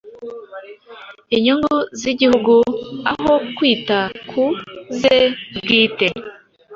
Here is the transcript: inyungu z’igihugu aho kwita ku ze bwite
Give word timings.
inyungu 1.35 1.75
z’igihugu 1.99 2.55
aho 3.11 3.33
kwita 3.55 3.99
ku 4.29 4.43
ze 4.97 5.17
bwite 5.55 6.07